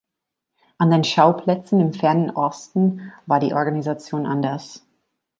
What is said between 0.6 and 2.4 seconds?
An den Schauplätzen im Fernen